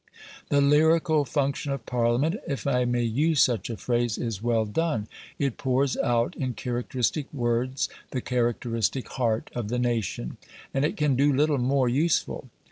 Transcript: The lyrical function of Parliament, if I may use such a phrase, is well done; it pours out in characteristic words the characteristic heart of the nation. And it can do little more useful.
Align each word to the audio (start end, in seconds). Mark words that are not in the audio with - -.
The 0.49 0.61
lyrical 0.61 1.25
function 1.25 1.71
of 1.71 1.85
Parliament, 1.85 2.37
if 2.47 2.65
I 2.65 2.85
may 2.85 3.03
use 3.03 3.39
such 3.39 3.69
a 3.69 3.77
phrase, 3.77 4.17
is 4.17 4.41
well 4.41 4.65
done; 4.65 5.07
it 5.37 5.57
pours 5.57 5.95
out 5.95 6.35
in 6.37 6.55
characteristic 6.55 7.31
words 7.31 7.87
the 8.09 8.19
characteristic 8.19 9.07
heart 9.09 9.51
of 9.53 9.67
the 9.67 9.77
nation. 9.77 10.37
And 10.73 10.85
it 10.85 10.97
can 10.97 11.15
do 11.15 11.31
little 11.31 11.59
more 11.59 11.87
useful. 11.87 12.49